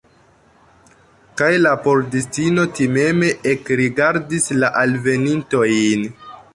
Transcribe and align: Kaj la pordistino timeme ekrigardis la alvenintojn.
Kaj 1.41 1.49
la 1.65 1.73
pordistino 1.83 2.65
timeme 2.81 3.31
ekrigardis 3.55 4.53
la 4.63 4.75
alvenintojn. 4.85 6.13